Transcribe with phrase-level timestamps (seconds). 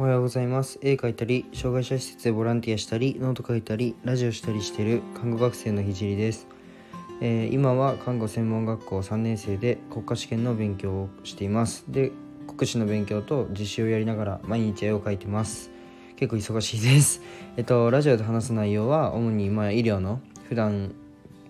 [0.00, 0.78] おはようございます。
[0.80, 6.46] 絵描いたり障害者施設でボランティアしたりノート書いたりラジオしたりしている看護学生のひじりです、
[7.20, 11.84] えー今は看護専門学校3年生で国家試験の勉強をしています。
[11.88, 12.12] で
[12.46, 15.72] 国試の勉強と実習をやりながら毎日絵を描いてます。
[16.14, 17.20] 結構忙しいです。
[17.56, 20.94] えっとラジオで話す内容は主にまあ医療の普段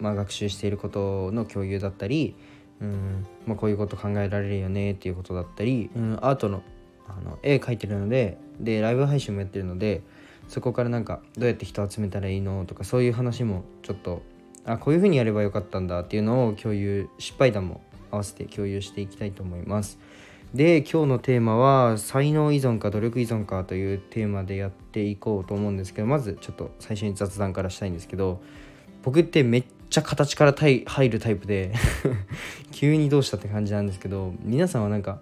[0.01, 2.35] まあ学習していることの共有だったり
[2.81, 6.63] うんまあ、こういうこと考えられるよねっていうことだったり、うん、アートの
[7.09, 10.03] あの絵描いてるのででライブ配信もやってるので
[10.49, 14.23] そこからなんかどうやって人集めたらいいのとかそういう話もちょっと
[14.65, 19.99] あこういう風にやればよかったんだっていうのを共有失敗談も合わせて共有していきたいと思います。
[20.55, 28.41] で今日のテーマは才能依存か努力依存かというテーマでやっていこうと思うんですけどまずちょっと最初に雑談からしたいんですけど
[29.03, 31.75] 僕ってめっちゃ形から入るタイプで
[32.73, 35.21] 急にどうしたって感じなんですけど皆さんはなんか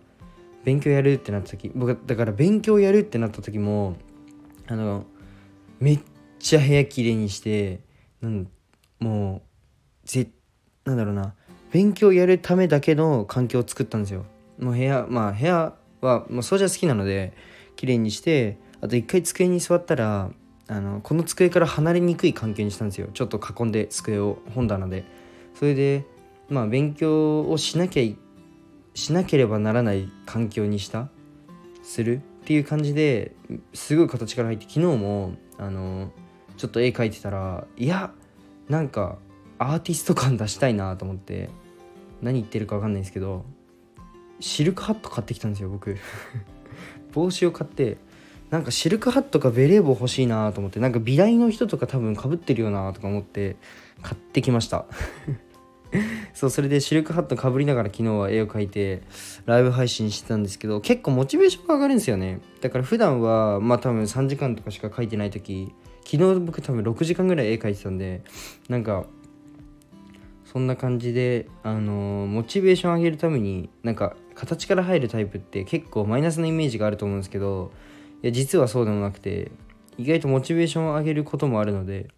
[0.66, 3.94] 勉強やるってなった時僕だから勉強やるってなった時も
[4.66, 5.04] あの
[5.78, 6.00] めっ
[6.40, 7.78] ちゃ部屋きれいにして
[8.20, 8.48] なん
[8.98, 9.42] も
[10.04, 10.28] うぜ
[10.84, 11.34] なんだろうな
[11.70, 14.24] 勉強やるためだけの環境を作ったんですよ。
[14.58, 17.32] もう部屋まあ部屋はもう掃除は好きなので
[17.76, 20.30] 綺麗にしてあと一回机に座ったら
[20.66, 23.06] あのこの机から離れにくい環境にしたんですよ。
[23.14, 25.04] ちょっと囲んで机を本棚で。
[25.54, 26.04] それで
[26.48, 28.02] まあ勉強をしなきゃ
[28.96, 31.10] しなければならない環境にした
[31.82, 33.32] するっていう感じで
[33.74, 36.10] すごい形から入って昨日もあの
[36.56, 38.12] ちょっと絵描いてたらいや
[38.70, 39.18] なんか
[39.58, 41.50] アーティスト感出したいなと思って
[42.22, 43.44] 何言ってるか分かんないんですけど
[44.40, 45.96] シルクハット買ってきたんですよ僕。
[47.12, 47.98] 帽子を買って
[48.50, 53.56] なんかシルクハットかベレー帽欲しいなと思ってなんか美大の人とか多分かぶってるよなとか思って
[54.02, 54.86] 買ってきました。
[56.34, 59.02] そうそれでシルクハットかぶりながら昨日は絵を描いて
[59.44, 62.40] ライブ配信してたんですけど結構モチベーションが上がるんですよね。
[62.60, 65.72] だから普段はまあ多分3時間とかしか描いてない時
[66.04, 68.22] 昨日僕多分6時間ぐらい絵描いてたんで
[68.68, 69.06] なんか
[70.44, 77.72] そんな感じであのーモチベーション上げるためになんか形から入るタイプって結構マイナスなイメージがあると思うんですけど
[78.22, 79.50] いや実はそうでもなくて
[79.98, 82.08] 意外とモチベーションを上げることもあるので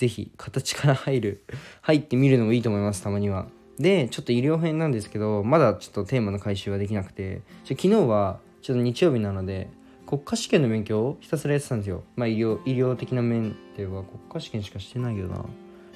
[0.00, 1.44] ぜひ形から入る
[1.82, 3.48] 入ってみるのもいいと思いますたまには。
[3.78, 7.42] でちょっと医療編なんですけどまだちょっとテーマの回収はできなくて。
[7.64, 9.68] 昨日はちょっと日曜日なので
[10.06, 12.02] 国家試験の勉強をひたすらやってたんですよ。
[12.16, 15.44] まあ医療医療的な面では国家試験しかしてないよな。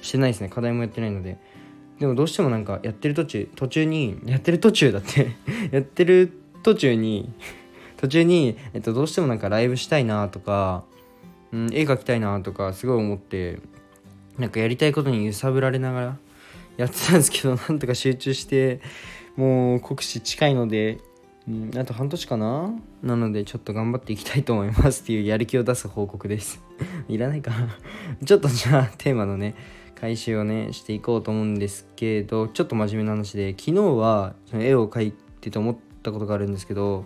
[0.03, 0.49] してないですね。
[0.49, 1.39] 課題もやってないので。
[1.99, 5.31] でもどうしてもなんかやってる途中途中にやってる途中だって。
[5.71, 7.31] やってる途中に
[7.97, 10.83] 途中に、えっと、どうしてもなんかライブしたいなとか、
[11.51, 13.59] うん、絵描きたいなとかすごい思って。
[14.37, 16.17] なんかやりたいことに揺さぶられながら
[16.77, 18.81] やってたんですけど なんとか集中して
[19.35, 20.99] もう国試近いので、
[21.47, 22.73] うん、あと半年かな？
[23.03, 25.03] なのでちょっと頑張っていきたいと思います。
[25.03, 26.61] っていうやる気を出す報告です。
[27.07, 27.77] いらないかな？
[28.25, 29.55] ちょっとじゃあテーマのね
[29.95, 37.05] 回収をねしていこうと思うんですけどちょっと真面目な話で昨日はその絵を描いてて思ったことがあるんですけど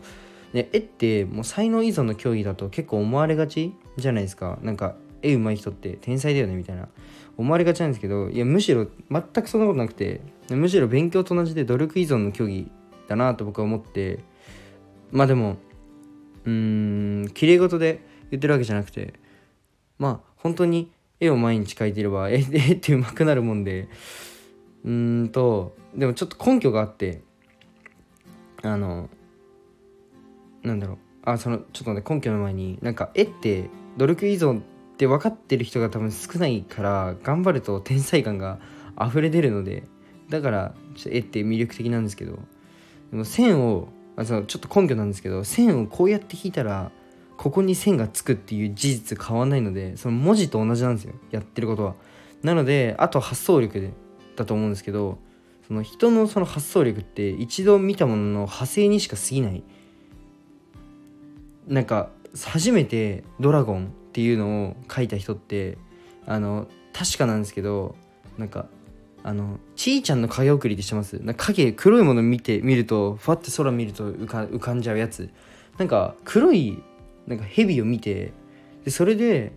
[0.54, 4.58] で絵ってもう才能依存の競技だと結構思われがちじゃないですか。
[4.62, 6.88] なんか絵上手い人って天才だよねみたいな。
[7.38, 10.20] 思われがちなんですけどいやむしろ全くそんなことなくて
[10.50, 12.70] むしろ勉強と同じで努力依存の競技
[13.08, 14.20] だなと僕は思って。
[15.12, 15.58] まあでも
[16.46, 19.14] うーん綺麗事で言ってるわけじゃなくて
[19.98, 23.90] まあ本当に絵を毎日描いていれば絵絵って上手くなるもんで
[24.86, 27.22] うーんとでもちょっと根拠があって
[28.62, 29.10] あの
[30.64, 30.98] なんだろう。
[31.24, 34.62] あそのちょっとね根拠の前になんか絵って努力依存
[35.00, 38.60] って分かってる人が多分少ないから頑張ると天才感が
[39.02, 39.84] 溢れ出るので
[40.28, 42.38] だからちょっと絵って魅力的なんですけど
[43.12, 43.88] でも線を
[44.18, 46.92] あそのちょっと根拠なんですけど線をこうやって引いたら
[47.38, 51.96] ここに線がつくっていう事実変わんないのでその文字と同じなんですよやってることは。
[52.44, 53.94] なのであと発想力で
[54.36, 55.18] だと思うんですけど
[55.66, 59.64] その人のその発想力って一度見たものの派生にしか過ぎない。
[61.70, 62.10] なんか
[62.44, 65.78] 初めてドラゴンっていうのを書いた人って
[66.26, 67.96] あの確かなんですけど
[68.38, 68.66] なんか
[69.24, 71.24] あのちーちゃんの影送りってしてます？
[71.24, 75.30] なんか影黒いもの見て見るとふわって空見ると浮か浮かんじゃうやつ。
[75.78, 76.84] なんか黒い
[77.28, 78.34] なんか蛇を見て
[78.84, 79.54] でそれで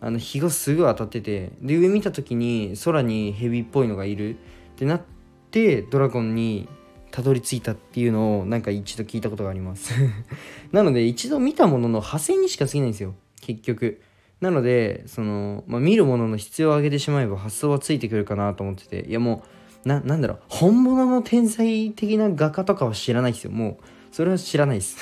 [0.00, 4.36] あの日がすごい当たっててで上見た時に空に蛇っぽいのがいる。
[4.36, 4.38] っ
[4.76, 5.02] てなっ
[5.50, 6.68] てドラゴンに
[7.10, 9.92] たどり着いたっていうのをなんか一度聞いたことがあります。
[10.72, 13.14] なので一度見たものの派生にしか過ぎないんですよ。
[13.46, 14.00] 結局。
[14.40, 19.06] なのでその、まあ、見るものの質を上げてしまえば発想はついてくるかなと思ってて。
[19.08, 19.42] いやも
[19.84, 20.38] うななんだろう。
[20.48, 23.52] 本物の天才的な画家とかは知らないですよ。
[23.52, 24.98] もうそれは知らないです。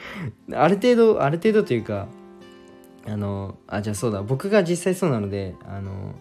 [0.52, 2.08] ある程度ある程度というか
[3.06, 4.22] あのあじゃあそうだ。
[4.22, 6.14] 僕が実際そうなのであの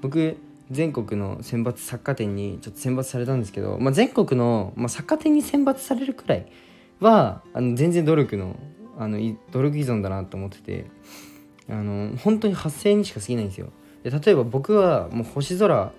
[0.00, 0.36] 僕
[0.70, 6.46] 全国の選抜作家展にちょっと選抜されたんですけど、まあ、全国の、まあ、作家展に選抜されるくらい
[7.00, 8.56] はあの全然努力の
[8.98, 9.18] あの
[9.52, 10.86] 努力依存だなと思ってて
[11.68, 13.68] あの本当に発生にしか過ぎないんですよ。
[14.02, 15.92] で例えば僕はもう星空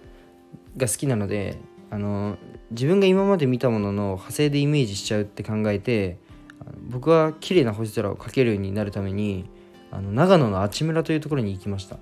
[0.77, 1.57] が好きなので
[1.89, 2.38] あの
[2.71, 6.17] 自分が今まで見たものの派生でイメージしちゃうって考えて
[6.89, 9.49] 僕は綺麗な星空を描けるようになるために
[9.91, 11.97] あの長野の阿智村というところに行きました。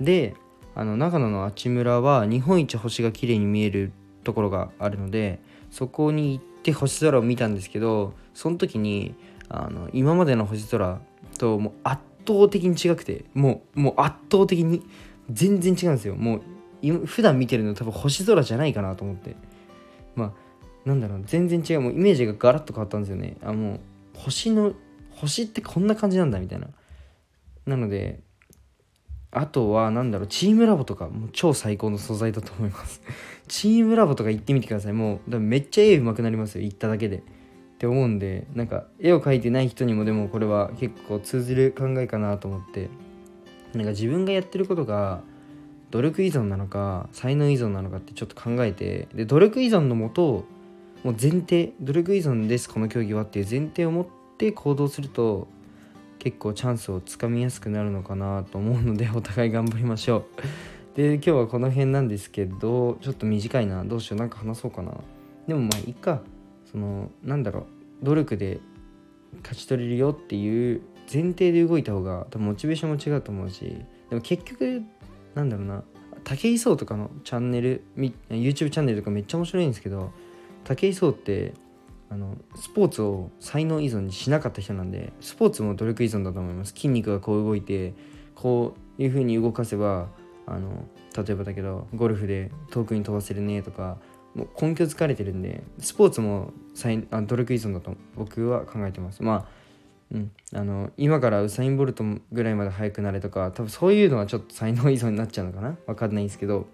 [0.00, 0.34] で
[0.74, 3.92] あの長野の阿智村は日本一星が綺麗に見える
[4.24, 5.40] ところがあるので
[5.70, 9.14] そこに行って星空を見たんですけどその時に
[9.54, 11.00] あの今までの星空
[11.38, 14.82] ともう圧倒的に違くてもうもう圧倒的に
[15.30, 16.16] 全然違うんですよ。
[16.16, 16.40] も
[16.82, 19.36] う普段見てるの多分星空じゃないかなと思って。
[20.16, 20.32] まあ
[20.88, 21.80] なんだろう全然違う。
[21.82, 23.36] もうイメージがガラッと変わったんですよね。
[23.44, 23.80] あもう
[24.14, 24.72] 星の
[25.10, 26.68] 星ってこんな感じなんだみたいな。
[27.66, 28.20] なので
[29.30, 30.28] あとは何だろう。
[30.28, 33.02] チームラボとかもう超最高の素材だと思います。
[33.48, 34.92] チームラボとか行ってみてください。
[34.94, 36.64] もうめっちゃ絵上手くなりますよ。
[36.64, 37.22] 行っただけで。
[37.82, 42.88] って思うんでなんか絵を描いてない人にもでもこれは結構通じる考えかなと思って。
[43.74, 45.22] なんか自分がやってることが
[45.90, 50.44] 努力依存なのか才能依存なのかってちょっと考えてで努力依存のもと
[51.02, 54.06] もう前提努力依存ですこの競技はっていう前提を持っ
[54.38, 55.48] て行動すると
[56.18, 60.24] 結構チャンスをつかみやすくなるのかなと思うので お互い頑張りましょう。
[60.96, 63.84] で今日はこの辺なんですけどちょっと短いな。
[63.84, 64.20] どうしよう。
[64.20, 64.92] なんか話そうかな。
[65.48, 66.20] でもまあいいか。
[66.72, 67.66] そのなんだろ
[68.02, 68.60] う努力で
[69.42, 70.82] 勝ち取れるよっていう
[71.12, 74.82] 前提で動いた方が多分モチベーションも違うと思うしでも結局
[75.34, 75.84] なんだろうな
[76.24, 80.12] 武井壮とかのチャンネル YouTube チャンネルとかめっちゃ面白いんですけど
[80.64, 81.54] 武井壮って
[82.10, 86.74] あのスポーツを才能依存にしなかった人なんでスポーツも努力依存だと思います。
[86.74, 87.94] 筋肉がこう動いて
[88.34, 90.08] こういう風に動かせば
[90.46, 90.84] あの
[91.16, 93.96] 例えばだけどゴルフで遠くに飛ばせるねとか
[94.34, 96.52] もう根拠疲れてるんでスポーツも
[97.10, 99.22] あ努力依存だと僕は考えてます。
[99.22, 99.62] まあ
[100.12, 105.76] うん、あの今からウサイン・ボルトぐらいまで速くなれとか多分そういうのはちょっと才能依存になっちゃうのかな。
[105.86, 106.66] 分かんないんですけど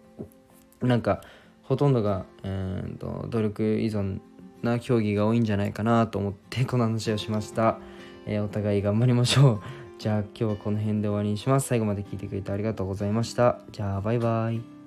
[0.83, 1.23] なんか
[1.63, 4.21] ほとんどが、えーと努力依存
[4.63, 7.79] な競技が多いんじゃないかなと思ってこの話をしました、
[8.27, 9.61] えー、お互い頑張りましょう。
[9.99, 11.67] じゃあ今日はこの辺で終わりにします。
[11.67, 13.59] 最後まで聞いてくれてありがとうございました。
[13.73, 14.78] じゃあバイバイ。